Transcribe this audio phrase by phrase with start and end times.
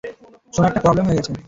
[0.53, 1.31] শোনো, একটা প্রবলেম হয়ে গেছে।